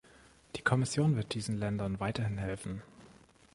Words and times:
Die 0.55 0.63
Kommission 0.63 1.15
wird 1.15 1.35
diesen 1.35 1.59
Ländern 1.59 1.99
weiterhin 1.99 2.39
helfen. 2.39 2.81